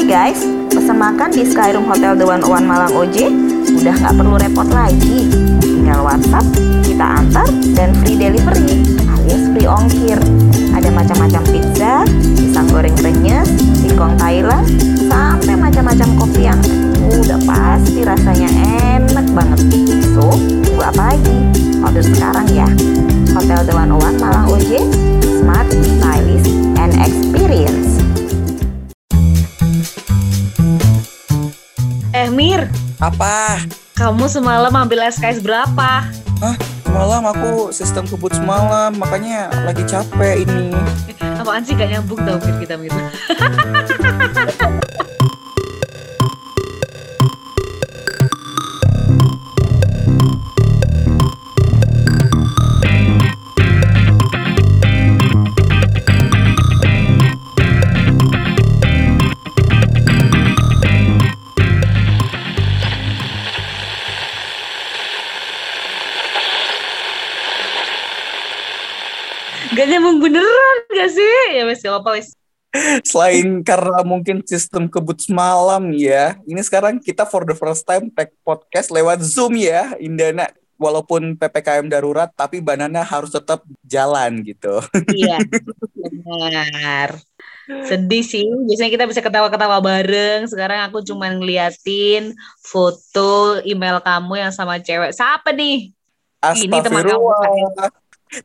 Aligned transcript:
Hai 0.00 0.32
guys, 0.32 0.40
pesan 0.72 0.96
makan 0.96 1.28
di 1.28 1.44
Skyroom 1.44 1.84
Hotel 1.84 2.16
The 2.16 2.24
One 2.24 2.40
One 2.40 2.64
Malang 2.64 2.96
OJ 2.96 3.28
udah 3.68 3.92
nggak 4.00 4.16
perlu 4.16 4.40
repot 4.40 4.64
lagi. 4.72 5.28
Tinggal 5.60 6.00
WhatsApp, 6.00 6.40
kita 6.88 7.20
antar, 7.20 7.44
dan 7.76 7.92
free 8.00 8.16
delivery 8.16 8.80
alias 8.96 9.52
free 9.52 9.68
ongkir. 9.68 10.16
Ada 10.72 10.88
macam-macam 10.88 11.44
pizza, 11.52 12.08
pisang 12.16 12.72
goreng 12.72 12.96
renyes, 12.96 13.44
singkong 13.76 14.16
Thailand, 14.16 14.64
sampai 15.04 15.52
macam-macam 15.52 16.08
kopi 16.16 16.48
yang 16.48 16.60
udah 17.20 17.36
pasti 17.44 18.00
rasanya 18.00 18.48
enak 18.96 19.28
banget. 19.36 19.60
So, 20.16 20.32
tunggu 20.64 20.80
apa 20.80 21.12
lagi? 21.12 21.36
Order 21.84 22.04
sekarang 22.08 22.48
ya. 22.48 22.68
Hotel 23.36 23.68
The 23.68 23.76
One 23.76 23.92
One 24.00 24.16
Malang 24.16 24.48
OJ, 24.48 24.80
smart, 25.44 25.68
stylish, 25.68 26.48
and 26.80 26.96
experience. 26.96 27.69
Apa? 33.00 33.64
kamu 33.96 34.28
semalam 34.28 34.72
ambil 34.76 35.08
SKS 35.08 35.40
berapa? 35.40 36.04
Hah? 36.40 36.56
Semalam 36.84 37.24
aku 37.32 37.72
sistem 37.72 38.04
kebut 38.04 38.32
semalam, 38.36 38.92
makanya 38.92 39.48
lagi 39.64 39.84
capek 39.88 40.44
ini. 40.44 40.72
Apaan 41.40 41.64
sih 41.64 41.72
gak 41.72 41.88
nyambung 41.88 42.20
tau 42.24 42.36
Mir 42.76 42.92
wes 71.70 71.86
gak 71.86 72.02
apa-apa. 72.02 72.26
Selain 73.06 73.62
karena 73.66 74.02
mungkin 74.06 74.42
sistem 74.46 74.86
kebut 74.90 75.22
semalam 75.22 75.90
ya, 75.94 76.38
ini 76.46 76.62
sekarang 76.62 76.98
kita 76.98 77.26
for 77.26 77.42
the 77.46 77.54
first 77.54 77.86
time 77.86 78.10
take 78.14 78.34
podcast 78.42 78.90
lewat 78.90 79.22
Zoom 79.22 79.54
ya, 79.58 79.94
Indana. 80.02 80.50
Walaupun 80.80 81.36
PPKM 81.36 81.92
darurat, 81.92 82.32
tapi 82.32 82.64
Banana 82.64 83.04
harus 83.04 83.28
tetap 83.28 83.60
jalan 83.84 84.40
gitu. 84.40 84.80
Iya, 85.12 85.36
benar. 86.24 87.20
Sedih 87.84 88.24
sih, 88.24 88.48
biasanya 88.48 88.88
kita 88.88 89.04
bisa 89.04 89.20
ketawa-ketawa 89.20 89.84
bareng. 89.84 90.48
Sekarang 90.48 90.88
aku 90.88 91.04
cuma 91.04 91.28
ngeliatin 91.28 92.32
foto 92.64 93.60
email 93.68 94.00
kamu 94.00 94.40
yang 94.40 94.52
sama 94.56 94.80
cewek. 94.80 95.12
Siapa 95.12 95.52
nih? 95.52 95.92
Ini 96.40 96.76
teman 96.80 97.04
kamu. 97.04 97.28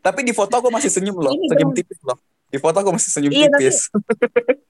Tapi 0.04 0.20
di 0.28 0.36
foto 0.36 0.60
aku 0.60 0.68
masih 0.68 0.92
senyum 0.92 1.16
loh, 1.16 1.32
senyum 1.32 1.72
tipis 1.72 2.04
loh. 2.04 2.20
Di 2.56 2.64
foto 2.64 2.80
aku 2.80 2.96
masih 2.96 3.12
senyum 3.12 3.32
Iya, 3.36 3.52
tapi- 3.52 3.68
tipis. 3.68 3.92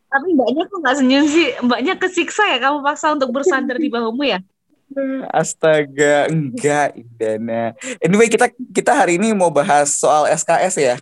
Tapi 0.10 0.28
mbaknya 0.34 0.64
kok 0.66 0.80
gak 0.82 0.96
senyum 0.98 1.24
sih? 1.30 1.48
Mbaknya 1.62 1.94
kesiksa 1.96 2.44
ya 2.50 2.58
kamu 2.58 2.82
paksa 2.82 3.14
untuk 3.14 3.30
bersandar 3.30 3.78
di 3.78 3.94
bahumu 3.94 4.26
ya? 4.26 4.42
Astaga, 5.30 6.26
enggak 6.26 6.96
Indana. 6.96 7.78
Anyway, 8.00 8.26
kita 8.26 8.48
kita 8.72 8.92
hari 8.96 9.18
ini 9.18 9.34
mau 9.34 9.50
bahas 9.50 9.94
soal 9.94 10.26
SKS 10.26 10.76
ya. 10.78 10.96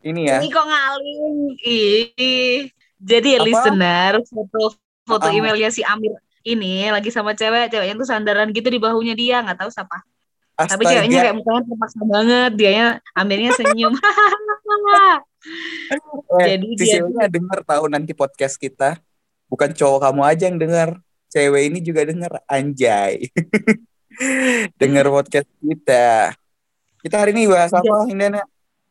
Ini 0.00 0.20
ya. 0.28 0.38
Ini 0.40 0.48
kok 0.48 0.64
ngaling. 0.64 1.28
Ih. 1.60 2.72
Jadi 2.96 3.28
ya 3.36 3.40
Apa? 3.40 3.46
listener, 3.48 4.12
foto 4.24 4.76
foto 5.04 5.26
Ah. 5.26 5.32
emailnya 5.32 5.68
si 5.68 5.80
Amir 5.82 6.16
ini 6.40 6.88
lagi 6.88 7.08
sama 7.08 7.32
cewek, 7.32 7.68
ceweknya 7.68 7.96
tuh 7.96 8.08
sandaran 8.08 8.48
gitu 8.48 8.68
di 8.68 8.80
bahunya 8.80 9.12
dia, 9.12 9.44
nggak 9.44 9.60
tahu 9.60 9.68
siapa. 9.68 10.00
Tapi 10.56 10.68
Astaga. 10.76 10.88
ceweknya 10.92 11.18
kayak 11.20 11.36
mukanya 11.36 11.60
terpaksa 11.64 12.00
banget, 12.04 12.50
dianya 12.54 12.86
Amirnya 13.12 13.52
senyum. 13.52 13.92
Eh, 16.40 16.46
Jadi 16.56 16.66
dia 16.76 17.00
ceweknya 17.00 17.26
denger 17.32 17.58
tahu 17.64 17.84
nanti 17.88 18.12
podcast 18.12 18.60
kita. 18.60 19.00
Bukan 19.48 19.72
cowok 19.72 20.10
kamu 20.10 20.22
aja 20.22 20.44
yang 20.46 20.58
denger. 20.60 20.90
Cewek 21.32 21.62
ini 21.72 21.78
juga 21.80 22.04
denger. 22.04 22.44
Anjay. 22.44 23.26
denger 24.80 25.06
podcast 25.08 25.48
kita. 25.58 26.34
Kita 27.00 27.16
hari 27.16 27.32
ini 27.32 27.48
bahas 27.48 27.72
apa, 27.72 28.04
Indana? 28.12 28.44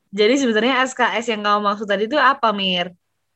Jadi 0.09 0.41
sebenarnya 0.41 0.81
SKS 0.89 1.29
yang 1.29 1.45
kamu 1.45 1.59
maksud 1.61 1.85
tadi 1.85 2.09
itu 2.09 2.17
apa, 2.17 2.49
Mir? 2.49 2.89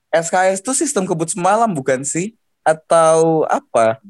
SKS 0.10 0.66
itu 0.66 0.74
sistem 0.74 1.06
kebut 1.06 1.30
semalam 1.30 1.70
bukan 1.70 2.02
sih? 2.02 2.34
Atau 2.66 3.46
apa? 3.46 4.02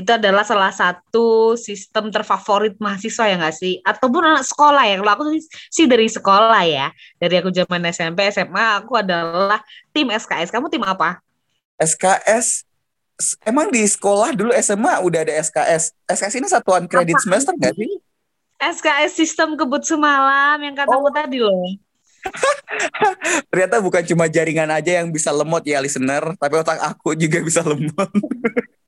Itu 0.00 0.16
adalah 0.16 0.40
salah 0.42 0.72
satu 0.72 1.52
sistem 1.54 2.08
terfavorit 2.08 2.80
mahasiswa 2.80 3.28
ya 3.28 3.36
nggak 3.36 3.52
sih? 3.52 3.84
Ataupun 3.84 4.24
anak 4.24 4.48
sekolah 4.48 4.88
ya. 4.88 4.96
Kalau 4.96 5.12
aku 5.12 5.24
sih- 5.68 5.84
dari 5.84 6.08
sekolah 6.08 6.62
ya. 6.64 6.88
Dari 7.20 7.34
aku 7.36 7.52
zaman 7.52 7.84
SMP, 7.92 8.24
SMA, 8.32 8.80
aku 8.80 8.96
adalah 8.96 9.60
tim 9.92 10.08
SKS. 10.08 10.48
Kamu 10.48 10.72
tim 10.72 10.80
apa? 10.82 11.20
SKS 11.76 12.64
Emang 13.44 13.68
di 13.68 13.84
sekolah 13.84 14.32
dulu 14.32 14.48
SMA 14.56 14.96
udah 15.04 15.20
ada 15.28 15.34
SKS. 15.36 15.92
SKS 16.08 16.40
ini 16.40 16.48
satuan 16.48 16.88
kredit 16.88 17.20
Apaan 17.20 17.24
semester 17.28 17.52
nggak 17.52 17.76
sih? 17.76 17.92
SKS 18.56 19.12
sistem 19.12 19.60
kebut 19.60 19.84
semalam 19.84 20.56
yang 20.56 20.72
katamu 20.72 21.04
Oh. 21.04 21.12
tadi 21.12 21.36
loh. 21.36 21.68
Ternyata 23.52 23.76
bukan 23.80 24.04
cuma 24.08 24.24
jaringan 24.24 24.72
aja 24.72 25.04
yang 25.04 25.12
bisa 25.12 25.28
lemot 25.32 25.60
ya 25.68 25.84
listener, 25.84 26.32
tapi 26.40 26.54
otak 26.56 26.80
aku 26.80 27.12
juga 27.12 27.44
bisa 27.44 27.60
lemot. 27.60 28.08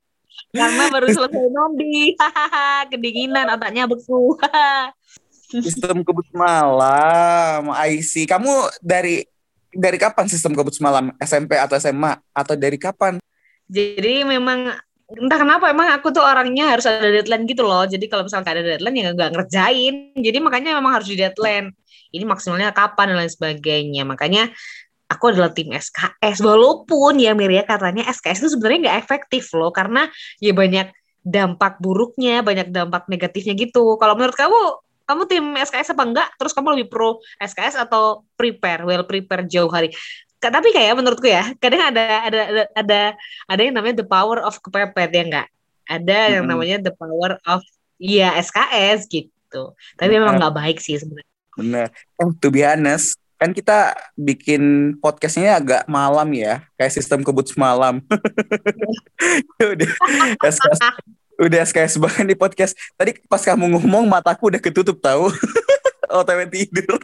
Karena 0.53 0.89
baru 0.93 1.07
selesai 1.09 1.49
nombi. 1.49 2.13
Kedinginan 2.89 3.49
otaknya 3.57 3.89
beku. 3.89 4.37
Sistem 5.53 6.01
kebut 6.01 6.29
malam, 6.33 7.69
IC. 7.73 8.25
Kamu 8.25 8.69
dari 8.81 9.21
dari 9.73 9.97
kapan 9.97 10.25
sistem 10.29 10.53
kebut 10.53 10.77
malam? 10.81 11.13
SMP 11.21 11.57
atau 11.57 11.77
SMA 11.77 12.17
atau 12.33 12.53
dari 12.57 12.77
kapan? 12.77 13.17
Jadi 13.69 14.25
memang 14.25 14.73
entah 15.13 15.37
kenapa 15.37 15.69
emang 15.69 15.93
aku 15.93 16.09
tuh 16.09 16.25
orangnya 16.25 16.73
harus 16.73 16.89
ada 16.89 17.05
deadline 17.05 17.45
gitu 17.45 17.61
loh. 17.61 17.85
Jadi 17.85 18.05
kalau 18.09 18.25
misalnya 18.25 18.49
nggak 18.49 18.55
ada 18.57 18.65
deadline 18.65 18.97
ya 18.97 19.09
nggak 19.13 19.31
ngerjain. 19.33 19.95
Jadi 20.17 20.37
makanya 20.41 20.77
memang 20.77 21.01
harus 21.01 21.09
di 21.09 21.17
deadline. 21.21 21.69
Ini 22.13 22.25
maksimalnya 22.29 22.73
kapan 22.73 23.13
dan 23.13 23.17
lain 23.25 23.33
sebagainya. 23.33 24.05
Makanya 24.05 24.53
aku 25.13 25.29
adalah 25.29 25.53
tim 25.53 25.69
SKS. 25.69 26.41
Walaupun 26.41 27.21
ya 27.21 27.37
Miria 27.37 27.61
katanya 27.63 28.09
SKS 28.09 28.45
itu 28.45 28.49
sebenarnya 28.57 28.79
nggak 28.89 28.97
efektif 29.05 29.53
loh. 29.53 29.69
Karena 29.69 30.09
ya 30.41 30.51
banyak 30.51 30.89
dampak 31.23 31.79
buruknya, 31.79 32.43
banyak 32.43 32.73
dampak 32.73 33.07
negatifnya 33.07 33.55
gitu. 33.55 33.95
Kalau 33.95 34.13
menurut 34.19 34.35
kamu, 34.35 34.59
kamu 35.07 35.21
tim 35.29 35.45
SKS 35.55 35.95
apa 35.95 36.03
enggak? 36.03 36.29
Terus 36.35 36.51
kamu 36.51 36.67
lebih 36.75 36.87
pro 36.91 37.23
SKS 37.39 37.79
atau 37.79 38.27
prepare, 38.35 38.83
well 38.83 39.07
prepare 39.07 39.47
jauh 39.47 39.71
hari? 39.71 39.93
Tapi 40.43 40.75
kayak 40.75 40.99
menurutku 40.99 41.31
ya, 41.31 41.55
kadang 41.55 41.87
ada 41.87 42.03
ada 42.27 42.41
ada 42.43 42.63
ada, 42.75 43.01
ada 43.47 43.61
yang 43.63 43.79
namanya 43.79 44.03
the 44.03 44.07
power 44.07 44.43
of 44.43 44.59
kepepet 44.59 45.09
ya 45.15 45.23
enggak? 45.23 45.47
Ada 45.87 46.39
yang 46.39 46.43
Mm-mm. 46.43 46.51
namanya 46.59 46.77
the 46.83 46.93
power 46.95 47.39
of 47.47 47.63
ya 47.95 48.35
SKS 48.35 49.07
gitu. 49.07 49.71
Tapi 49.95 50.11
memang 50.11 50.35
nggak 50.35 50.55
baik 50.55 50.77
sih 50.83 50.99
sebenarnya. 50.99 51.31
Bener. 51.55 51.87
Eh, 52.19 52.31
to 52.41 52.49
be 52.49 52.65
honest, 52.65 53.15
kan 53.43 53.51
kita 53.51 53.91
bikin 54.15 54.95
podcastnya 55.03 55.59
agak 55.59 55.83
malam 55.91 56.31
ya, 56.31 56.63
kayak 56.79 56.95
sistem 56.95 57.27
kebut 57.27 57.51
semalam. 57.51 57.99
udah 59.59 59.91
SKS, 60.47 60.79
udah 61.43 61.59
SKS 61.67 61.99
banget 61.99 62.25
di 62.31 62.35
podcast. 62.39 62.71
Tadi 62.95 63.19
pas 63.27 63.43
kamu 63.43 63.75
ngomong 63.75 64.07
mataku 64.07 64.47
udah 64.47 64.63
ketutup 64.63 64.95
tahu. 65.03 65.27
OTW 66.23 66.47
tidur. 66.47 66.95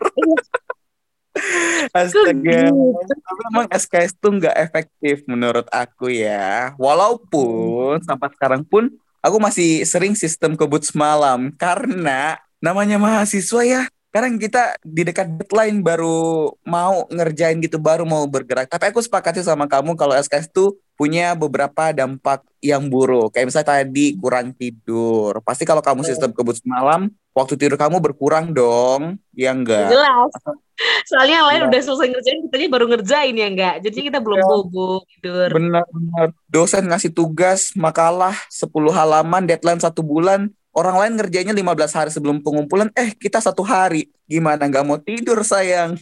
Astaga. 1.91 2.31
gitu? 2.31 2.95
Tapi 3.03 3.41
emang 3.51 3.67
SKS 3.75 4.16
tuh 4.16 4.39
nggak 4.39 4.56
efektif 4.63 5.27
menurut 5.27 5.67
aku 5.75 6.07
ya. 6.07 6.71
Walaupun 6.79 8.00
sampai 8.07 8.31
sekarang 8.31 8.63
pun 8.63 8.88
aku 9.19 9.44
masih 9.44 9.83
sering 9.83 10.15
sistem 10.15 10.56
kebut 10.56 10.88
semalam 10.88 11.51
karena 11.59 12.39
namanya 12.63 12.95
mahasiswa 12.95 13.59
ya. 13.68 13.83
Sekarang 14.09 14.41
kita 14.41 14.73
di 14.81 15.06
dekat 15.06 15.29
deadline 15.38 15.85
baru 15.85 16.50
mau 16.65 17.06
ngerjain 17.13 17.61
gitu, 17.61 17.77
baru 17.77 18.09
mau 18.09 18.25
bergerak. 18.25 18.65
Tapi 18.65 18.89
aku 18.89 19.06
sepakati 19.06 19.45
sama 19.45 19.69
kamu 19.69 19.94
kalau 19.94 20.17
SKS 20.17 20.50
tuh 20.50 20.73
punya 20.97 21.38
beberapa 21.38 21.94
dampak 21.94 22.41
yang 22.57 22.89
buruk. 22.89 23.38
Kayak 23.38 23.53
misalnya 23.53 23.69
tadi 23.85 24.17
kurang 24.17 24.57
tidur. 24.57 25.38
Pasti 25.45 25.61
kalau 25.61 25.85
kamu 25.85 26.01
sistem 26.01 26.33
kebut 26.33 26.57
semalam, 26.57 27.13
waktu 27.38 27.53
tidur 27.53 27.77
kamu 27.77 28.01
berkurang 28.01 28.50
dong. 28.50 29.21
Ya 29.38 29.53
enggak? 29.53 29.94
Jelas. 29.94 30.33
Soalnya 31.11 31.44
yang 31.44 31.47
lain 31.47 31.61
Iya. 31.61 31.67
udah 31.69 31.81
selesai 31.85 32.07
ngerjain, 32.09 32.39
kitanya 32.50 32.67
baru 32.71 32.85
ngerjain 32.89 33.35
ya 33.38 33.47
enggak. 33.47 33.75
Jadi 33.85 34.00
kita 34.09 34.17
belum 34.25 34.39
Iya. 34.41 34.47
bobo 34.50 34.89
tidur. 35.06 35.50
Benar-benar. 35.53 36.27
Dosen 36.50 36.83
ngasih 36.89 37.13
tugas, 37.13 37.77
makalah 37.77 38.33
10 38.50 38.89
halaman, 38.89 39.45
deadline 39.45 39.77
satu 39.77 40.01
bulan. 40.01 40.50
Orang 40.80 40.96
lain 40.96 41.20
ngerjainnya 41.20 41.52
15 41.52 41.92
hari 41.92 42.08
sebelum 42.16 42.40
pengumpulan, 42.40 42.88
eh 42.96 43.12
kita 43.12 43.44
satu 43.44 43.68
hari. 43.68 44.08
Gimana 44.30 44.70
nggak 44.70 44.86
mau 44.86 45.02
tidur 45.02 45.42
sayang? 45.42 45.98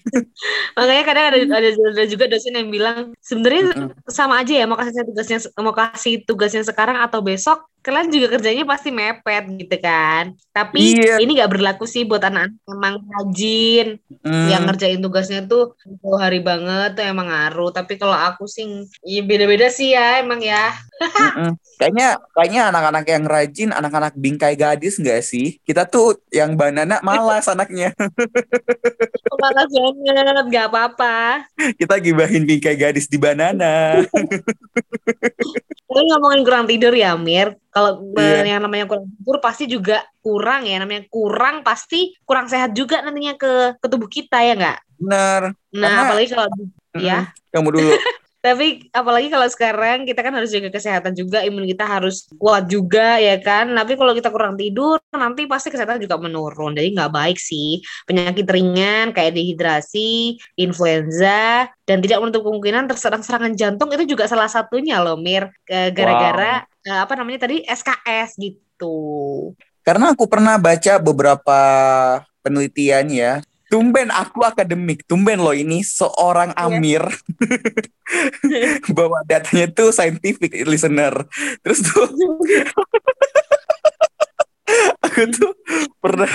Makanya 0.76 1.04
kadang 1.08 1.26
ada, 1.32 1.38
ada 1.40 1.70
ada 1.72 2.06
juga 2.06 2.28
dosen 2.28 2.54
yang 2.54 2.68
bilang 2.68 3.16
sebenarnya 3.24 3.88
sama 4.12 4.44
aja 4.44 4.54
ya 4.54 4.66
mau 4.68 4.76
kasih 4.76 5.08
tugasnya 5.08 5.40
mau 5.58 5.72
kasih 5.74 6.14
tugasnya 6.28 6.64
sekarang 6.68 7.00
atau 7.00 7.24
besok 7.24 7.64
kalian 7.80 8.12
juga 8.12 8.36
kerjanya 8.36 8.68
pasti 8.68 8.92
mepet 8.92 9.48
gitu 9.48 9.76
kan. 9.80 10.36
Tapi 10.52 11.00
Iya. 11.00 11.24
ini 11.24 11.40
nggak 11.40 11.52
berlaku 11.56 11.88
sih 11.88 12.04
buat 12.04 12.20
anak-anak 12.20 12.60
emang 12.68 12.96
rajin 13.08 13.88
Hmm, 14.28 14.52
yang 14.52 14.68
ngerjain 14.68 15.00
tugasnya 15.00 15.48
tuh 15.48 15.72
satu 15.80 16.20
hari 16.20 16.44
banget 16.44 17.00
tuh 17.00 17.06
emang 17.08 17.32
ngaruh. 17.32 17.72
Tapi 17.72 17.96
kalau 17.96 18.12
aku 18.12 18.44
sih 18.44 18.68
ya 19.08 19.24
beda-beda 19.24 19.72
sih 19.72 19.96
ya 19.96 20.20
emang 20.20 20.44
ya. 20.44 20.76
Kayaknya 21.80 22.20
kayaknya 22.34 22.62
anak-anak 22.74 23.06
yang 23.08 23.24
rajin, 23.24 23.70
anak-anak 23.72 24.14
bingkai 24.18 24.58
gadis 24.58 24.98
nggak 25.00 25.22
sih? 25.24 25.62
Kita 25.64 25.86
tuh 25.88 26.20
yang 26.34 26.58
banana 26.60 27.00
malas 27.00 27.48
anaknya. 27.48 27.94
Makasih 29.42 29.80
banget, 29.80 30.46
nggak 30.50 30.66
apa-apa. 30.74 31.46
Kita 31.78 31.96
gibahin 32.02 32.44
bingkai 32.50 32.76
gadis 32.76 33.06
di 33.06 33.22
banana. 33.22 34.02
Tapi 35.88 36.02
ngomongin 36.14 36.42
kurang 36.44 36.66
tidur 36.68 36.92
ya, 36.94 37.16
Mir. 37.16 37.56
Kalau 37.72 38.12
eh, 38.18 38.44
yang 38.44 38.62
namanya 38.66 38.86
kurang 38.90 39.08
tidur 39.08 39.38
pasti 39.40 39.66
juga 39.70 40.04
kurang 40.20 40.68
ya. 40.68 40.82
Namanya 40.82 41.08
kurang 41.08 41.64
pasti 41.64 42.14
kurang 42.28 42.52
sehat 42.52 42.76
juga 42.76 43.00
nantinya 43.02 43.40
ke, 43.40 43.78
ke 43.80 43.88
tubuh 43.88 44.10
kita 44.12 44.42
ya 44.44 44.54
nggak? 44.58 44.78
Bener. 45.00 45.42
Nah, 45.74 45.82
Karena- 45.82 46.02
apalagi 46.06 46.28
kalau 46.34 46.50
Mm-mm. 46.52 47.02
ya. 47.02 47.20
Kamu 47.54 47.70
dulu. 47.72 47.94
Tapi 48.48 48.88
apalagi 48.96 49.28
kalau 49.28 49.48
sekarang 49.52 50.08
kita 50.08 50.24
kan 50.24 50.32
harus 50.32 50.56
jaga 50.56 50.72
kesehatan 50.72 51.12
juga, 51.12 51.44
imun 51.44 51.68
kita 51.68 51.84
harus 51.84 52.32
kuat 52.40 52.72
juga 52.72 53.20
ya 53.20 53.36
kan. 53.44 53.68
Tapi 53.76 54.00
kalau 54.00 54.16
kita 54.16 54.32
kurang 54.32 54.56
tidur 54.56 55.04
nanti 55.12 55.44
pasti 55.44 55.68
kesehatan 55.68 56.00
juga 56.00 56.16
menurun. 56.16 56.72
Jadi 56.72 56.96
nggak 56.96 57.12
baik 57.12 57.36
sih. 57.36 57.84
Penyakit 58.08 58.48
ringan 58.48 59.12
kayak 59.12 59.36
dehidrasi, 59.36 60.40
influenza, 60.56 61.68
dan 61.84 61.98
tidak 62.00 62.24
menutup 62.24 62.48
kemungkinan 62.48 62.88
terserang 62.88 63.20
serangan 63.20 63.52
jantung 63.60 63.92
itu 63.92 64.16
juga 64.16 64.32
salah 64.32 64.48
satunya 64.48 65.04
loh 65.04 65.20
Mir. 65.20 65.52
Gara-gara 65.68 66.64
eh, 66.88 67.00
apa 67.04 67.14
namanya 67.20 67.46
tadi 67.52 67.68
SKS 67.68 68.40
gitu. 68.40 68.96
Karena 69.84 70.12
aku 70.16 70.28
pernah 70.28 70.56
baca 70.56 71.00
beberapa 71.00 71.60
penelitian 72.44 73.08
ya. 73.12 73.34
Tumben 73.68 74.08
aku 74.16 74.48
akademik, 74.48 75.04
tumben 75.04 75.44
loh 75.44 75.52
ini 75.52 75.84
seorang 75.84 76.56
Iya. 76.56 76.72
Amir 76.72 77.04
bawa 78.98 79.20
datanya 79.28 79.68
tuh 79.76 79.92
scientific 79.92 80.56
listener. 80.64 81.28
Terus 81.60 81.84
tuh 81.84 82.08
aku 85.18 85.34
tuh 85.34 85.52
pernah 85.98 86.30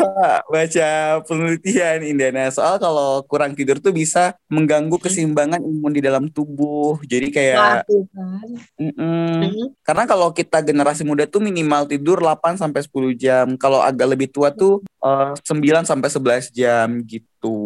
baca 0.51 0.91
penelitian 1.23 2.03
Indana 2.03 2.51
soal 2.51 2.83
kalau 2.83 3.23
kurang 3.31 3.55
tidur 3.55 3.79
tuh 3.79 3.95
bisa 3.95 4.35
mengganggu 4.51 4.99
keseimbangan 4.99 5.63
imun 5.63 5.95
di 5.95 6.03
dalam 6.03 6.27
tubuh. 6.27 6.99
Jadi 7.07 7.31
kayak 7.31 7.87
kan. 7.87 8.49
Hmm. 8.75 9.71
Karena 9.87 10.05
kalau 10.11 10.35
kita 10.35 10.59
generasi 10.67 11.07
muda 11.07 11.31
tuh 11.31 11.39
minimal 11.39 11.87
tidur 11.87 12.19
8 12.19 12.59
sampai 12.59 12.83
10 12.83 13.15
jam. 13.15 13.47
Kalau 13.55 13.79
agak 13.79 14.19
lebih 14.19 14.29
tua 14.35 14.51
tuh 14.51 14.83
eh, 14.99 15.31
9 15.39 15.87
sampai 15.87 16.09
11 16.11 16.51
jam 16.51 16.89
gitu. 17.07 17.57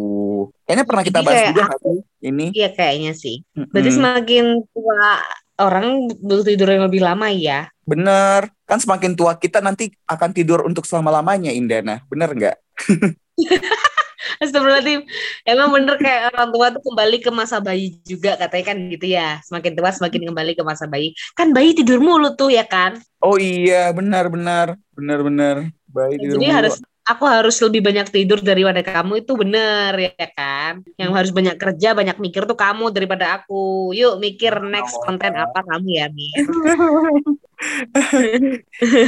Kayaknya 0.69 0.85
pernah 0.85 1.03
kita 1.03 1.19
bahas 1.25 1.41
juga 1.49 1.65
sih 1.81 1.99
ini. 2.29 2.53
Iya 2.53 2.69
kayaknya 2.77 3.13
sih. 3.17 3.41
Berarti 3.73 3.89
Mm-mm. 3.89 3.97
semakin 3.97 4.45
tua 4.69 5.17
orang 5.57 6.07
butuh 6.21 6.45
tidur 6.45 6.69
yang 6.69 6.85
lebih 6.85 7.01
lama 7.01 7.27
ya. 7.33 7.69
Bener. 7.83 8.49
Kan 8.67 8.79
semakin 8.81 9.17
tua 9.17 9.35
kita 9.37 9.59
nanti 9.59 9.89
akan 10.05 10.29
tidur 10.31 10.63
untuk 10.65 10.85
selama-lamanya 10.85 11.49
Indana. 11.51 12.03
Bener 12.07 12.29
nggak? 12.33 12.55
Astagfirullahaladzim. 14.41 15.01
Emang 15.45 15.69
bener 15.73 15.95
kayak 15.97 16.33
orang 16.33 16.49
tua 16.53 16.67
tuh 16.73 16.83
kembali 16.83 17.17
ke 17.21 17.31
masa 17.33 17.57
bayi 17.61 17.97
juga 18.05 18.37
katanya 18.37 18.65
kan 18.73 18.77
gitu 18.91 19.05
ya. 19.07 19.41
Semakin 19.45 19.71
tua 19.77 19.89
semakin 19.93 20.21
kembali 20.29 20.51
ke 20.57 20.63
masa 20.65 20.85
bayi. 20.85 21.13
Kan 21.33 21.53
bayi 21.53 21.73
tidur 21.73 22.01
mulu 22.01 22.33
tuh 22.37 22.53
ya 22.53 22.65
kan. 22.65 22.99
Oh 23.23 23.39
iya, 23.39 23.89
benar-benar. 23.93 24.77
Benar-benar. 24.93 25.71
Baik 25.89 26.17
tidur 26.21 26.37
Jadi 26.37 26.47
mulu. 26.49 26.57
harus 26.57 26.75
aku 27.07 27.23
harus 27.23 27.55
lebih 27.63 27.79
banyak 27.79 28.11
tidur 28.11 28.43
daripada 28.43 28.83
kamu 28.83 29.23
itu 29.23 29.31
bener 29.39 29.95
ya 29.95 30.27
kan. 30.35 30.83
Yang 30.99 31.11
harus 31.15 31.31
banyak 31.31 31.55
kerja, 31.55 31.95
banyak 31.95 32.19
mikir 32.19 32.43
tuh 32.43 32.59
kamu 32.59 32.91
daripada 32.91 33.39
aku. 33.39 33.95
Yuk 33.95 34.19
mikir 34.19 34.59
next 34.67 34.99
konten 35.07 35.31
apa 35.33 35.63
kamu 35.63 35.89
ya 35.95 36.07
Mir. 36.11 36.35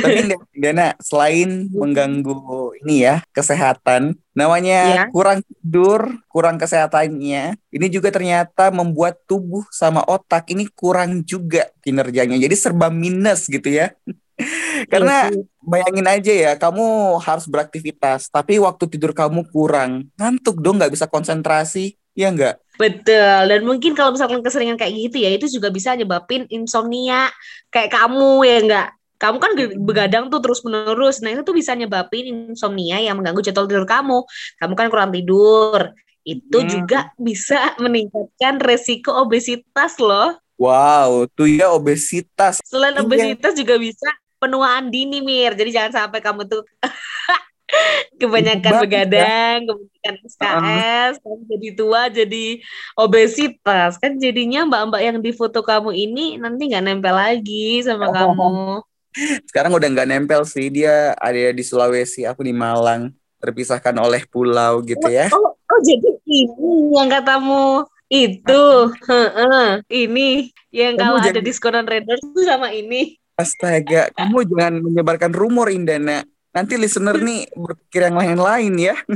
Tapi 0.01 0.25
Indana, 0.57 0.97
selain 0.97 1.69
mengganggu 1.69 2.73
ini 2.81 3.05
ya, 3.05 3.21
kesehatan, 3.29 4.17
namanya 4.33 4.81
Ya. 4.89 5.03
kurang 5.13 5.45
tidur, 5.45 6.17
kurang 6.31 6.57
kesehatannya, 6.57 7.59
ini 7.69 7.87
juga 7.93 8.09
ternyata 8.09 8.73
membuat 8.73 9.21
tubuh 9.29 9.61
sama 9.69 10.01
otak 10.07 10.49
ini 10.49 10.65
kurang 10.73 11.21
juga 11.21 11.69
kinerjanya. 11.85 12.41
Jadi 12.41 12.55
serba 12.57 12.89
minus 12.89 13.45
gitu 13.45 13.69
ya. 13.69 13.93
Karena 14.87 15.27
Iya 15.27 15.43
bayangin 15.59 16.07
aja 16.09 16.33
ya, 16.33 16.51
kamu 16.57 17.17
harus 17.21 17.45
beraktivitas, 17.45 18.31
tapi 18.33 18.57
waktu 18.57 18.89
tidur 18.89 19.13
kamu 19.13 19.45
kurang, 19.53 20.09
ngantuk 20.17 20.57
dong, 20.65 20.81
nggak 20.81 20.89
bisa 20.89 21.05
konsentrasi, 21.05 21.93
ya 22.17 22.33
nggak? 22.33 22.57
Betul, 22.79 23.51
dan 23.51 23.61
mungkin 23.67 23.91
kalau 23.93 24.15
misalkan 24.15 24.39
keseringan 24.39 24.79
kayak 24.79 24.95
gitu 24.95 25.17
ya, 25.19 25.29
itu 25.35 25.45
juga 25.51 25.67
bisa 25.69 25.93
nyebabin 25.93 26.47
insomnia 26.49 27.27
kayak 27.69 27.91
kamu 27.91 28.31
ya 28.47 28.57
enggak? 28.63 28.87
Kamu 29.19 29.37
kan 29.37 29.51
ge- 29.59 29.75
begadang 29.75 30.31
tuh 30.31 30.39
terus 30.39 30.63
menerus, 30.63 31.19
nah 31.19 31.29
itu 31.35 31.43
tuh 31.43 31.51
bisa 31.51 31.75
nyebabin 31.75 32.55
insomnia 32.55 33.03
yang 33.03 33.19
mengganggu 33.19 33.43
jadwal 33.43 33.67
tidur 33.67 33.83
kamu. 33.83 34.23
Kamu 34.63 34.73
kan 34.79 34.87
kurang 34.87 35.11
tidur, 35.11 35.91
itu 36.23 36.57
Hmm. 36.57 36.71
juga 36.71 37.11
bisa 37.19 37.75
meningkatkan 37.83 38.63
resiko 38.63 39.11
obesitas 39.21 39.99
loh. 39.99 40.39
Wow, 40.55 41.27
tuh 41.35 41.51
ya 41.51 41.67
obesitas. 41.71 42.63
Selain 42.63 42.95
Iya. 42.95 43.03
obesitas 43.03 43.53
juga 43.59 43.75
bisa 43.75 44.07
penuaan 44.39 44.87
dini 44.89 45.19
Mir, 45.19 45.53
jadi 45.53 45.69
jangan 45.69 46.07
sampai 46.07 46.19
kamu 46.23 46.47
tuh 46.47 46.63
kebanyakan 48.19 48.73
ya. 48.73 48.79
begadang, 48.81 49.57
kebanyakan 49.69 50.15
SKS, 50.25 51.13
kamu 51.21 51.41
jadi 51.55 51.69
tua, 51.77 52.01
jadi 52.09 52.45
obesitas. 52.97 53.99
Kan 54.01 54.17
jadinya 54.17 54.65
mbak-mbak 54.65 55.01
yang 55.03 55.17
di 55.21 55.31
foto 55.31 55.61
kamu 55.61 55.93
ini 55.93 56.39
nanti 56.41 56.71
nggak 56.71 56.83
nempel 56.83 57.15
lagi 57.15 57.83
sama 57.85 58.09
Oh. 58.09 58.13
kamu. 58.15 58.53
Sekarang 59.49 59.73
udah 59.73 59.87
nggak 59.89 60.09
nempel 60.09 60.41
sih, 60.45 60.69
dia 60.69 61.13
ada 61.17 61.51
di 61.51 61.63
Sulawesi, 61.65 62.23
aku 62.29 62.45
di 62.45 62.53
Malang, 62.53 63.09
terpisahkan 63.41 63.95
oleh 63.97 64.23
pulau 64.29 64.81
gitu 64.85 65.09
ya. 65.09 65.27
Oh, 65.33 65.53
oh 65.55 65.79
jadi 65.81 66.09
ini 66.29 66.93
yang 66.93 67.09
katamu 67.09 67.85
itu, 68.09 68.63
heeh, 69.09 69.81
ini 69.89 70.49
yang 70.69 70.97
Kamu 70.97 71.17
kalau 71.17 71.19
ada 71.25 71.41
diskonan 71.41 71.85
Raiders 71.89 72.21
itu 72.21 72.41
sama 72.45 72.69
ini. 72.73 73.17
Astaga, 73.39 74.11
kamu 74.19 74.51
jangan 74.51 74.83
menyebarkan 74.83 75.31
rumor 75.31 75.71
Indana. 75.71 76.27
Nanti 76.51 76.75
listener 76.75 77.15
nih 77.15 77.47
berpikir 77.55 78.11
yang 78.11 78.19
lain-lain 78.19 78.75
ya. 78.75 78.99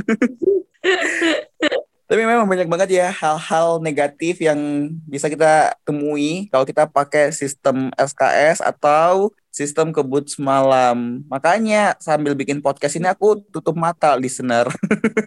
Tapi 2.08 2.22
memang 2.24 2.48
banyak 2.48 2.64
banget 2.64 3.04
ya 3.04 3.12
hal-hal 3.12 3.84
negatif 3.84 4.40
yang 4.40 4.88
bisa 5.04 5.28
kita 5.28 5.76
temui 5.84 6.48
kalau 6.48 6.64
kita 6.64 6.88
pakai 6.88 7.36
sistem 7.36 7.92
SKS 8.00 8.64
atau 8.64 9.28
sistem 9.52 9.92
kebut 9.92 10.32
semalam. 10.32 11.20
Makanya 11.28 12.00
sambil 12.00 12.32
bikin 12.32 12.64
podcast 12.64 12.96
ini 12.96 13.12
aku 13.12 13.44
tutup 13.52 13.76
mata 13.76 14.16
listener. 14.16 14.72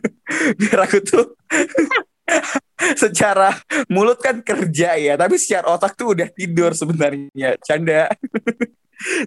Biar 0.58 0.90
aku 0.90 1.06
tuh 1.06 1.38
secara 3.06 3.54
mulut 3.94 4.18
kan 4.18 4.42
kerja 4.42 4.98
ya, 4.98 5.14
tapi 5.14 5.38
secara 5.38 5.70
otak 5.70 5.94
tuh 5.94 6.18
udah 6.18 6.34
tidur 6.34 6.74
sebenarnya. 6.74 7.62
Canda. 7.62 8.10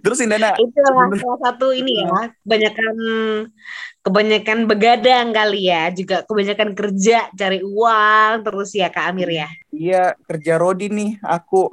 Terus 0.03 0.19
Indana, 0.19 0.51
Itu 0.59 0.79
salah, 0.83 1.39
satu 1.39 1.71
ini 1.71 2.03
ya, 2.03 2.31
kebanyakan 2.43 2.95
kebanyakan 4.01 4.59
begadang 4.65 5.29
kali 5.29 5.69
ya, 5.69 5.93
juga 5.93 6.25
kebanyakan 6.25 6.73
kerja 6.73 7.29
cari 7.37 7.61
uang 7.61 8.41
terus 8.41 8.73
ya 8.73 8.89
Kak 8.89 9.13
Amir 9.13 9.29
ya. 9.29 9.49
iya 9.71 10.17
kerja 10.25 10.57
Rodi 10.57 10.89
nih 10.89 11.21
aku. 11.21 11.69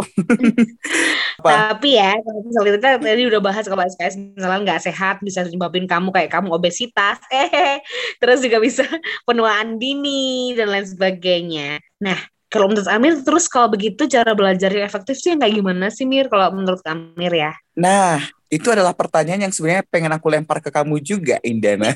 Tapi 1.42 1.88
ya, 1.96 2.20
kalau 2.20 2.40
misalnya 2.44 2.72
kita 2.76 2.88
tadi 3.00 3.22
udah 3.26 3.40
bahas 3.40 3.64
kalau 3.64 3.82
SKS 3.82 4.14
misalnya 4.36 4.60
nggak 4.60 4.82
sehat 4.84 5.16
bisa 5.24 5.46
nyebabin 5.48 5.88
kamu 5.88 6.12
kayak 6.12 6.30
kamu 6.30 6.52
obesitas, 6.52 7.18
eh, 7.32 7.80
terus 8.20 8.44
juga 8.44 8.60
bisa 8.60 8.84
penuaan 9.24 9.80
dini 9.80 10.52
dan 10.52 10.68
lain 10.68 10.84
sebagainya. 10.84 11.80
Nah, 12.04 12.18
kalau 12.48 12.72
menurut 12.72 12.88
Amir, 12.88 13.20
terus 13.20 13.44
kalau 13.44 13.68
begitu 13.68 14.08
cara 14.08 14.32
belajar 14.32 14.72
yang 14.72 14.88
efektif 14.88 15.20
sih 15.20 15.36
yang 15.36 15.40
kayak 15.44 15.54
gimana 15.60 15.92
sih 15.92 16.08
Mir? 16.08 16.32
Kalau 16.32 16.48
menurut 16.56 16.80
Amir 16.88 17.32
ya? 17.32 17.52
Nah, 17.76 18.24
itu 18.48 18.64
adalah 18.72 18.96
pertanyaan 18.96 19.44
yang 19.48 19.52
sebenarnya 19.52 19.84
pengen 19.92 20.12
aku 20.16 20.32
lempar 20.32 20.64
ke 20.64 20.72
kamu 20.72 20.96
juga, 21.04 21.36
Indana. 21.44 21.92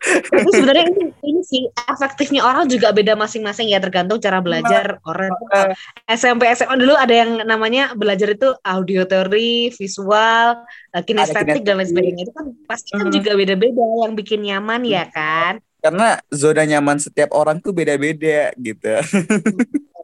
Tapi 0.00 0.48
sebenarnya 0.54 0.86
ini, 0.88 1.04
ini 1.26 1.40
sih 1.44 1.62
efektifnya 1.84 2.40
orang 2.46 2.70
juga 2.70 2.94
beda 2.94 3.18
masing-masing 3.18 3.68
ya 3.68 3.82
tergantung 3.82 4.22
cara 4.22 4.40
belajar 4.40 4.96
orang. 5.04 5.34
Kalau 5.50 5.74
SMP 6.08 6.48
SMA 6.54 6.74
dulu 6.78 6.94
ada 6.96 7.12
yang 7.12 7.44
namanya 7.44 7.92
belajar 7.92 8.32
itu 8.32 8.54
audio 8.64 9.04
teori, 9.04 9.68
visual, 9.74 10.64
eh, 10.96 11.02
kinestetik 11.04 11.66
dan 11.66 11.82
lain 11.82 11.90
sebagainya 11.90 12.22
itu 12.30 12.32
kan 12.32 12.46
pasti 12.64 12.94
kan 12.96 13.10
Hmm. 13.10 13.14
juga 13.14 13.34
beda-beda 13.36 13.84
yang 14.06 14.12
bikin 14.16 14.40
nyaman 14.46 14.86
ya 14.86 15.04
kan. 15.10 15.60
Karena 15.80 16.20
zona 16.30 16.62
nyaman 16.62 17.00
setiap 17.00 17.32
orang 17.32 17.58
tuh 17.58 17.72
beda-beda 17.72 18.52
gitu. 18.56 18.92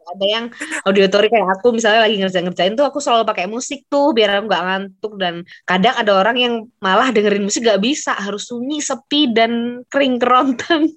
ada 0.07 0.23
yang 0.23 0.45
auditori 0.87 1.27
kayak 1.27 1.59
aku 1.59 1.75
misalnya 1.75 2.07
lagi 2.07 2.15
ngerjain-ngerjain 2.15 2.79
tuh 2.79 2.87
aku 2.87 3.03
selalu 3.03 3.27
pakai 3.27 3.43
musik 3.43 3.91
tuh 3.91 4.15
biar 4.15 4.39
aku 4.39 4.47
nggak 4.47 4.63
ngantuk 4.63 5.13
dan 5.19 5.35
kadang 5.67 5.99
ada 5.99 6.11
orang 6.15 6.37
yang 6.39 6.53
malah 6.79 7.11
dengerin 7.11 7.43
musik 7.43 7.67
gak 7.67 7.83
bisa 7.83 8.15
harus 8.15 8.47
sunyi 8.47 8.79
sepi 8.79 9.35
dan 9.35 9.83
kering 9.91 10.15
kerontang 10.15 10.87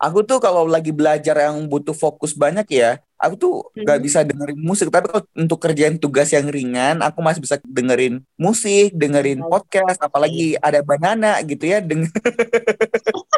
Aku 0.00 0.24
tuh 0.24 0.40
kalau 0.40 0.64
lagi 0.64 0.96
belajar 0.96 1.36
yang 1.36 1.68
butuh 1.68 1.92
fokus 1.92 2.32
banyak 2.32 2.64
ya, 2.72 3.04
aku 3.20 3.36
tuh 3.36 3.52
gak 3.84 4.00
Mhm. 4.00 4.04
bisa 4.08 4.24
dengerin 4.24 4.56
musik. 4.56 4.88
Tapi 4.88 5.12
kalau 5.12 5.28
untuk 5.36 5.60
kerjain 5.60 6.00
tugas 6.00 6.32
yang 6.32 6.48
ringan, 6.48 7.04
aku 7.04 7.20
masih 7.20 7.44
bisa 7.44 7.60
dengerin 7.60 8.24
musik, 8.40 8.96
dengerin 8.96 9.44
Oh, 9.44 9.52
podcast, 9.52 10.00
apalagi 10.00 10.56
ada 10.56 10.80
banana 10.80 11.36
gitu 11.44 11.68
ya. 11.68 11.84
Deng 11.84 12.08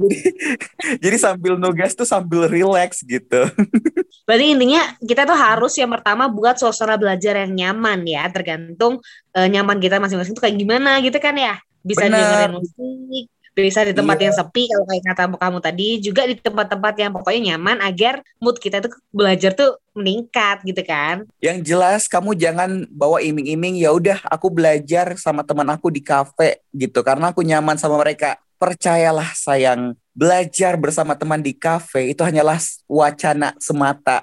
jadi, 0.00 0.18
jadi 1.04 1.16
sambil 1.20 1.60
nugas 1.60 1.92
tuh 1.92 2.08
sambil 2.08 2.48
relax 2.48 3.04
gitu. 3.04 3.46
berarti 4.26 4.46
intinya 4.56 4.82
kita 5.02 5.26
tuh 5.26 5.36
harus 5.36 5.72
yang 5.76 5.90
pertama 5.90 6.30
buat 6.30 6.56
suasana 6.56 6.96
belajar 6.96 7.36
yang 7.44 7.52
nyaman 7.52 8.06
ya 8.06 8.24
tergantung 8.32 9.02
eh, 9.36 9.48
nyaman 9.50 9.76
kita 9.82 10.00
masing-masing 10.00 10.32
tuh 10.32 10.42
kayak 10.46 10.56
gimana 10.56 11.02
gitu 11.04 11.18
kan 11.18 11.34
ya 11.36 11.58
bisa 11.84 12.06
Bener. 12.06 12.20
dengerin 12.20 12.52
musik 12.56 13.26
bisa 13.60 13.84
di 13.84 13.92
tempat 13.92 14.16
Iya. 14.16 14.24
yang 14.30 14.34
sepi 14.40 14.62
kalau 14.72 14.84
kayak 14.88 15.04
kata 15.12 15.22
kamu 15.36 15.58
tadi 15.60 15.88
juga 16.00 16.22
di 16.24 16.34
tempat-tempat 16.38 16.94
yang 16.96 17.10
pokoknya 17.12 17.40
nyaman 17.54 17.82
agar 17.84 18.24
mood 18.40 18.56
kita 18.56 18.80
tuh 18.80 18.94
belajar 19.12 19.52
tuh 19.52 19.76
meningkat 19.92 20.64
gitu 20.64 20.80
kan 20.86 21.26
Yang 21.42 21.58
jelas 21.74 22.08
kamu 22.08 22.38
jangan 22.38 22.86
bawa 22.88 23.20
iming-iming 23.20 23.76
ya 23.76 23.92
udah 23.92 24.22
aku 24.32 24.48
belajar 24.48 25.12
sama 25.20 25.44
teman 25.44 25.66
aku 25.68 25.92
di 25.92 26.00
kafe 26.00 26.62
gitu 26.72 27.04
karena 27.04 27.34
aku 27.34 27.42
nyaman 27.44 27.76
sama 27.76 28.00
mereka. 28.00 28.38
Percayalah 28.60 29.32
sayang, 29.32 29.96
belajar 30.12 30.76
bersama 30.76 31.16
teman 31.16 31.40
di 31.40 31.56
kafe 31.56 32.12
itu 32.12 32.20
hanyalah 32.20 32.60
wacana 32.84 33.56
semata. 33.56 34.20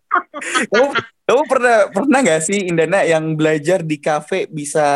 kamu, 0.72 0.88
kamu 1.28 1.42
pernah 1.44 1.76
pernah 1.92 2.18
nggak 2.24 2.42
sih 2.48 2.64
Indana 2.64 3.04
yang 3.04 3.36
belajar 3.36 3.84
di 3.84 4.00
kafe 4.00 4.48
bisa 4.48 4.86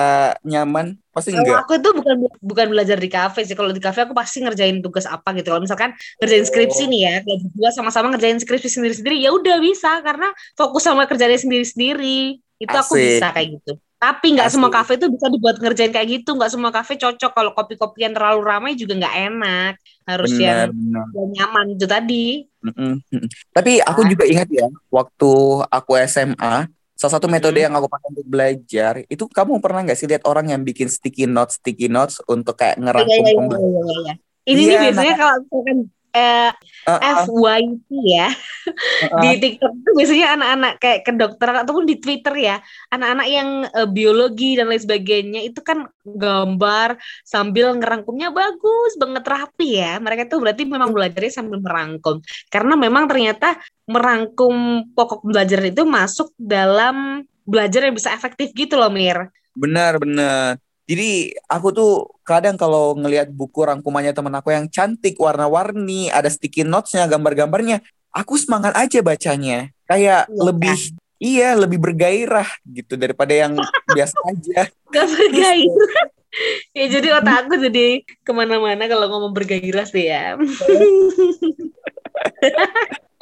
nyaman? 0.40 0.96
Pasti 1.12 1.36
Kalau 1.36 1.44
enggak. 1.44 1.68
aku 1.68 1.72
tuh 1.84 1.92
bukan 2.00 2.16
bukan 2.40 2.66
belajar 2.72 2.96
di 2.96 3.10
kafe 3.12 3.44
sih. 3.44 3.52
Kalau 3.52 3.76
di 3.76 3.82
kafe 3.82 4.08
aku 4.08 4.16
pasti 4.16 4.40
ngerjain 4.40 4.80
tugas 4.80 5.04
apa 5.04 5.36
gitu. 5.36 5.52
Kalau 5.52 5.60
misalkan 5.60 5.92
ngerjain 6.24 6.44
skripsi 6.48 6.84
nih 6.88 7.00
ya, 7.04 7.14
kita 7.24 7.36
berdua 7.44 7.70
sama-sama 7.76 8.16
ngerjain 8.16 8.40
skripsi 8.40 8.68
sendiri-sendiri, 8.72 9.16
ya 9.20 9.36
udah 9.36 9.56
bisa 9.60 10.00
karena 10.00 10.32
fokus 10.56 10.84
sama 10.88 11.04
kerjanya 11.04 11.36
sendiri-sendiri. 11.36 12.40
Itu 12.56 12.74
aku 12.74 12.96
Asik. 12.96 13.04
bisa 13.20 13.26
kayak 13.36 13.48
gitu. 13.60 13.72
Tapi 13.98 14.26
nggak 14.38 14.50
semua 14.54 14.70
kafe 14.70 14.94
tuh 14.94 15.10
bisa 15.10 15.26
dibuat 15.26 15.58
ngerjain 15.58 15.90
kayak 15.90 16.08
gitu. 16.22 16.38
Nggak 16.38 16.54
semua 16.54 16.70
kafe 16.70 16.94
cocok. 16.94 17.30
Kalau 17.34 17.50
kopi-kopian 17.50 18.14
terlalu 18.14 18.40
ramai 18.46 18.72
juga 18.78 18.94
nggak 18.94 19.16
enak. 19.26 19.72
Harus 20.06 20.30
Benar, 20.32 20.70
yang 20.70 20.70
benar. 20.70 21.06
yang 21.18 21.28
nyaman 21.34 21.66
itu 21.74 21.86
tadi. 21.90 22.26
Mm-mm, 22.62 22.92
mm-mm. 23.02 23.28
Tapi 23.50 23.82
aku 23.82 24.00
juga 24.06 24.24
ingat 24.26 24.48
ya, 24.50 24.66
waktu 24.88 25.30
aku 25.66 25.92
SMA, 26.06 26.66
salah 26.94 27.12
satu 27.18 27.26
metode 27.26 27.58
Hmm. 27.58 27.70
yang 27.70 27.74
aku 27.78 27.86
pakai 27.86 28.06
untuk 28.14 28.26
belajar, 28.26 28.94
itu 29.06 29.24
kamu 29.26 29.58
pernah 29.58 29.82
nggak 29.86 29.98
sih 29.98 30.06
lihat 30.06 30.22
orang 30.26 30.50
yang 30.50 30.62
bikin 30.62 30.86
sticky 30.86 31.26
notes, 31.26 31.58
sticky 31.58 31.86
notes 31.86 32.18
untuk 32.26 32.54
kayak 32.54 32.78
Iya, 32.78 32.82
ngerangkum 32.86 33.14
iya, 33.14 33.34
iya, 33.34 33.58
iya, 33.58 33.82
iya, 33.82 33.96
iya. 34.02 34.14
Ini 34.48 34.62
Iya, 34.62 34.70
nih 34.70 34.78
biasanya 34.88 35.14
kalau 35.18 35.34
misalkan 35.42 35.78
eh, 36.14 36.50
Heeh, 36.86 37.26
FYP 37.26 37.88
ya. 38.16 38.28
di 39.20 39.30
heeh. 39.30 39.34
TikTok 39.40 39.72
tuh 39.84 39.92
biasanya 39.98 40.26
anak-anak 40.38 40.72
kayak 40.82 41.00
kedokteran 41.06 41.56
ataupun 41.64 41.84
di 41.88 41.96
Twitter 42.02 42.34
ya 42.36 42.56
anak-anak 42.92 43.26
yang 43.28 43.48
eh, 43.68 43.88
biologi 43.88 44.56
dan 44.58 44.66
lain 44.70 44.82
sebagainya 44.82 45.40
itu 45.44 45.60
kan 45.64 45.86
gambar 46.04 46.98
sambil 47.24 47.76
ngerangkumnya 47.78 48.32
bagus 48.32 48.96
banget 49.00 49.24
rapi 49.24 49.68
ya 49.80 49.98
mereka 50.00 50.28
tuh 50.30 50.38
berarti 50.42 50.62
memang 50.64 50.90
belajarnya 50.94 51.32
sambil 51.32 51.58
merangkum 51.62 52.20
karena 52.52 52.74
memang 52.76 53.04
ternyata 53.10 53.58
merangkum 53.88 54.54
pokok 54.96 55.24
belajar 55.24 55.60
itu 55.64 55.82
masuk 55.88 56.32
dalam 56.36 57.24
belajar 57.48 57.88
yang 57.88 57.96
bisa 57.96 58.12
efektif 58.12 58.52
gitu 58.52 58.76
loh 58.76 58.92
Mir 58.92 59.32
Benar, 59.62 59.98
benar. 60.02 60.58
Jadi 60.88 61.36
aku 61.44 61.68
tuh 61.68 61.92
kadang 62.24 62.56
kalau 62.56 62.96
ngelihat 62.96 63.28
buku 63.28 63.60
rangkumannya 63.60 64.16
teman 64.16 64.32
aku 64.32 64.56
yang 64.56 64.72
cantik, 64.72 65.20
warna-warni, 65.20 66.08
ada 66.08 66.32
sticky 66.32 66.64
notes-nya, 66.64 67.04
gambar-gambarnya, 67.04 67.84
aku 68.08 68.40
semangat 68.40 68.72
aja 68.72 69.04
bacanya. 69.04 69.68
Kayak 69.84 70.32
Iya 70.32 70.40
lebih, 70.40 70.76
iya, 71.20 71.48
lebih 71.52 71.76
bergairah 71.76 72.48
gitu 72.64 72.96
daripada 72.96 73.36
yang 73.36 73.52
biasa 73.96 74.16
aja. 74.32 74.72
gak 74.88 75.06
bergairah 75.12 76.08
ya 76.76 76.84
jadi 76.92 77.08
otak 77.20 77.48
aku 77.48 77.56
jadi 77.56 78.04
ke 78.04 78.32
mana-mana 78.36 78.84
kalau 78.84 79.08
ngomong 79.08 79.32
bergairah 79.32 79.84
sih 79.88 80.08
ya 80.08 80.36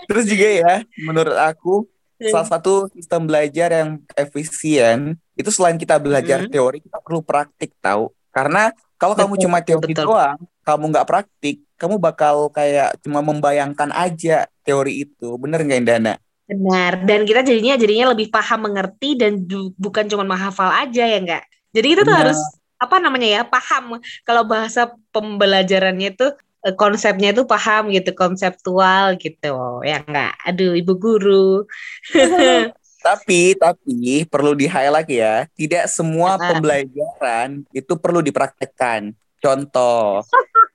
Terus 0.06 0.24
juga 0.30 0.46
ya, 0.46 0.72
menurut 1.02 1.34
aku 1.34 1.86
salah 2.16 2.48
satu 2.48 2.88
sistem 2.96 3.28
belajar 3.28 3.68
yang 3.72 3.90
efisien 4.16 5.20
itu 5.36 5.50
selain 5.52 5.76
kita 5.76 6.00
belajar 6.00 6.44
Hmm. 6.44 6.52
teori 6.52 6.78
kita 6.80 6.98
perlu 7.04 7.20
praktik 7.20 7.76
tahu 7.80 8.12
karena 8.32 8.72
kalau 8.96 9.12
kamu 9.12 9.36
cuma 9.36 9.60
teori 9.60 9.92
betul. 9.92 10.12
doang 10.12 10.40
kamu 10.64 10.84
nggak 10.92 11.08
praktik 11.08 11.60
kamu 11.76 12.00
bakal 12.00 12.48
kayak 12.48 12.96
cuma 13.04 13.20
membayangkan 13.20 13.92
aja 13.92 14.48
teori 14.64 15.04
itu 15.08 15.28
bener 15.36 15.60
nggak 15.64 15.80
Indana 15.84 16.14
Benar, 16.46 17.02
dan 17.02 17.26
kita 17.26 17.42
jadinya 17.42 17.74
jadinya 17.74 18.14
lebih 18.14 18.30
paham 18.30 18.70
mengerti 18.70 19.18
dan 19.18 19.42
bukan 19.74 20.06
cuma 20.06 20.22
menghafal 20.22 20.70
aja 20.70 21.02
ya 21.02 21.18
enggak. 21.18 21.42
Jadi 21.74 21.86
kita 21.90 22.06
tuh 22.06 22.14
Benar. 22.14 22.22
harus 22.30 22.40
apa 22.78 22.96
namanya 23.02 23.28
ya 23.40 23.42
paham 23.42 23.98
kalau 24.22 24.46
bahasa 24.46 24.94
pembelajarannya 25.10 26.14
itu 26.14 26.30
konsepnya 26.74 27.30
itu 27.30 27.46
paham 27.46 27.94
gitu 27.94 28.10
konseptual 28.12 29.14
gitu 29.14 29.54
ya 29.86 30.02
enggak. 30.02 30.34
Aduh 30.42 30.74
ibu 30.74 30.98
guru. 30.98 31.62
tapi 33.06 33.54
tapi 33.54 34.26
perlu 34.26 34.58
di 34.58 34.66
highlight 34.66 35.06
ya 35.06 35.46
tidak 35.54 35.86
semua 35.86 36.34
Ah. 36.34 36.50
pembelajaran 36.50 37.62
itu 37.70 37.94
perlu 37.94 38.18
dipraktekkan 38.18 39.14
contoh 39.38 40.26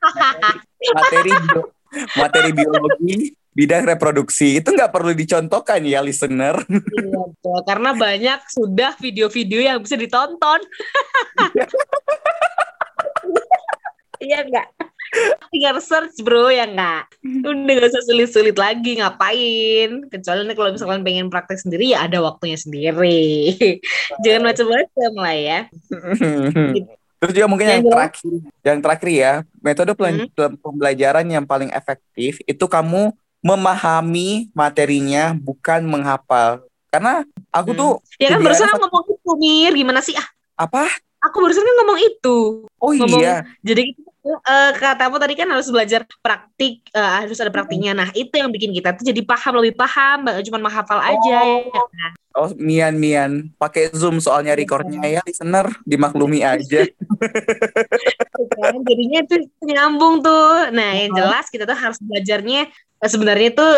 materi 0.95 1.31
bio- 1.35 1.71
materi 2.15 2.49
biologi 2.55 3.35
bidang 3.51 3.83
reproduksi 3.83 4.63
itu 4.63 4.71
nggak 4.71 4.95
perlu 4.95 5.11
dicontohkan 5.11 5.83
ya 5.83 5.99
listener 5.99 6.55
Iya, 6.95 7.19
betul. 7.35 7.59
Karena 7.67 7.91
banyak 7.91 8.39
sudah 8.47 8.95
video-video 8.95 9.59
yang 9.59 9.83
bisa 9.83 9.99
ditonton. 9.99 10.63
Iya 14.21 14.45
enggak? 14.45 14.67
Tinggal 15.51 15.83
search 15.83 16.15
bro 16.23 16.47
ya 16.47 16.63
enggak? 16.63 17.11
Udah 17.43 17.73
gak 17.75 17.89
usah 17.91 18.03
sulit-sulit 18.07 18.55
lagi 18.55 18.95
ngapain. 18.97 20.07
Kecuali 20.07 20.47
nih 20.47 20.55
kalau 20.55 20.69
misalkan 20.71 21.03
pengen 21.03 21.27
praktek 21.27 21.59
sendiri 21.59 21.91
ya 21.91 22.07
ada 22.07 22.23
waktunya 22.23 22.55
sendiri. 22.55 23.51
Jangan 24.23 24.41
macam-macam 24.47 25.11
lah 25.19 25.35
ya. 25.35 25.59
Terus 27.21 27.33
juga 27.37 27.45
mungkin 27.45 27.67
yang 27.69 27.85
terakhir, 27.85 28.33
yang 28.65 28.79
terakhir 28.81 29.09
ya, 29.11 29.33
metode 29.61 29.93
pelan- 29.93 30.25
Hmm. 30.25 30.57
pembelajaran 30.57 31.27
yang 31.27 31.45
paling 31.45 31.69
efektif 31.69 32.41
itu 32.43 32.65
kamu 32.65 33.13
memahami 33.41 34.49
materinya 34.53 35.35
bukan 35.35 35.85
menghafal. 35.85 36.65
Karena 36.89 37.21
aku 37.49 37.75
Hmm. 37.75 37.79
tuh 37.79 37.91
Ya 38.17 38.33
kan 38.33 38.41
barusan 38.41 38.65
kan 38.65 38.73
satu- 38.73 38.81
ngomong 38.87 39.03
itu 39.11 39.31
Mir, 39.37 39.71
gimana 39.75 40.01
sih? 40.01 40.15
Ah, 40.17 40.27
apa? 40.57 40.89
aku 41.21 41.37
barusan 41.37 41.61
kan 41.61 41.75
ngomong 41.77 41.99
itu. 42.01 42.37
Oh 42.81 42.89
Ngomong- 42.89 43.21
iya, 43.21 43.45
Jadi 43.61 43.93
eh, 44.21 44.71
katamu 44.77 45.17
tadi 45.17 45.33
kan 45.33 45.49
harus 45.49 45.67
belajar 45.73 46.05
praktik, 46.21 46.85
eh, 46.93 47.11
harus 47.25 47.37
ada 47.41 47.49
praktiknya. 47.49 47.97
Nah 47.97 48.09
itu 48.13 48.31
yang 48.37 48.53
bikin 48.53 48.69
kita 48.69 48.93
tuh 48.93 49.05
jadi 49.05 49.21
paham 49.25 49.57
lebih 49.61 49.77
paham, 49.77 50.29
cuma 50.45 50.59
menghafal 50.61 51.01
aja. 51.01 51.39
ya 51.41 51.83
kan? 51.89 52.11
oh 52.31 52.49
Mian 52.55 52.95
Mian, 52.95 53.51
pakai 53.59 53.91
Zoom 53.91 54.23
soalnya 54.23 54.55
recordnya 54.55 55.03
ya, 55.03 55.21
listener 55.25 55.67
dimaklumi 55.83 56.45
aja. 56.45 56.87
kan? 58.61 58.75
Jadinya 58.85 59.19
itu 59.25 59.35
nyambung 59.65 60.21
tuh. 60.23 60.71
Nah 60.71 60.89
yang 60.95 61.11
jelas 61.17 61.49
kita 61.49 61.65
tuh 61.65 61.75
harus 61.75 61.97
belajarnya 61.99 62.69
eh, 62.71 63.09
sebenarnya 63.09 63.49
tuh 63.57 63.73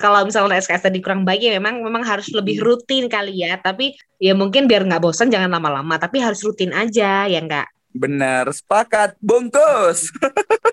kalau 0.00 0.26
misalnya 0.26 0.58
SKS 0.58 0.90
tadi 0.90 0.98
kurang 0.98 1.22
baik 1.22 1.46
ya 1.46 1.54
memang 1.62 1.78
memang 1.78 2.02
harus 2.02 2.26
lebih 2.32 2.58
rutin 2.64 3.06
kali 3.06 3.44
ya. 3.44 3.60
Tapi 3.60 3.94
ya 4.18 4.32
mungkin 4.34 4.66
biar 4.66 4.88
nggak 4.88 5.02
bosan 5.04 5.30
jangan 5.30 5.52
lama-lama. 5.52 6.00
Tapi 6.00 6.18
harus 6.18 6.42
rutin 6.42 6.74
aja 6.74 7.28
ya 7.28 7.38
enggak 7.38 7.68
Benar, 7.92 8.48
sepakat, 8.52 9.16
bungkus. 9.20 10.08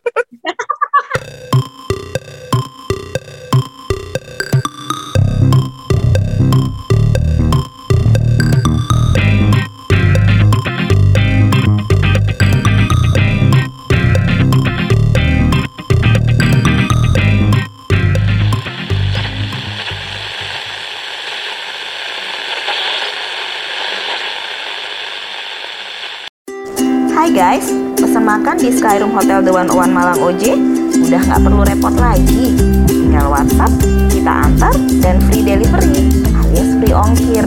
semakan 28.10 28.42
makan 28.42 28.56
di 28.58 28.70
Skyroom 28.74 29.14
Hotel 29.14 29.40
The 29.46 29.54
One 29.54 29.70
One 29.70 29.94
Malang 29.94 30.18
OJ, 30.18 30.58
udah 30.98 31.22
nggak 31.30 31.42
perlu 31.46 31.62
repot 31.62 31.94
lagi. 31.94 32.58
Tinggal 32.90 33.30
WhatsApp, 33.30 33.70
kita 34.10 34.50
antar, 34.50 34.74
dan 34.98 35.22
free 35.30 35.46
delivery 35.46 36.10
alias 36.42 36.70
free 36.82 36.90
ongkir. 36.90 37.46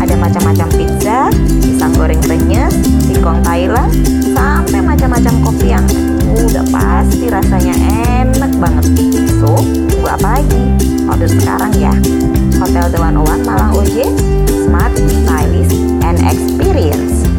Ada 0.00 0.16
macam-macam 0.16 0.68
pizza, 0.72 1.28
pisang 1.60 1.92
goreng 1.92 2.24
renyes, 2.24 2.72
singkong 3.04 3.44
Thailand, 3.44 3.92
sampai 4.32 4.80
macam-macam 4.80 5.34
kopi 5.44 5.76
yang 5.76 5.84
udah 6.24 6.64
pasti 6.72 7.28
rasanya 7.28 7.76
enak 8.24 8.52
banget. 8.56 8.88
So, 9.44 9.60
tunggu 9.60 10.08
apa 10.08 10.40
lagi? 10.40 10.62
Order 11.04 11.28
sekarang 11.28 11.72
ya. 11.76 11.92
Hotel 12.56 12.88
The 12.88 12.96
One 12.96 13.20
One 13.20 13.42
Malang 13.44 13.76
OJ, 13.76 14.08
smart, 14.64 14.96
stylish, 14.96 15.76
and 16.00 16.16
experience. 16.24 17.37